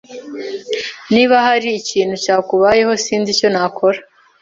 [1.13, 3.99] Niba hari ikintu cyakubayeho, sinzi icyo nakora.